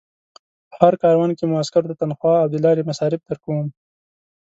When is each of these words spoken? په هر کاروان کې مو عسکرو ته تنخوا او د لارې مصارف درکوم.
په 0.69 0.75
هر 0.81 0.93
کاروان 1.01 1.31
کې 1.37 1.43
مو 1.49 1.59
عسکرو 1.61 1.89
ته 1.89 1.95
تنخوا 2.01 2.33
او 2.41 2.47
د 2.53 2.55
لارې 2.65 2.87
مصارف 2.89 3.21
درکوم. 3.25 3.67